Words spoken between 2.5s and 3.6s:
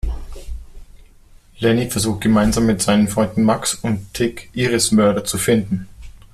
mit seinen Freunden